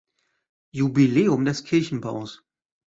[0.73, 2.43] Jubiläum des Kirchenbaus.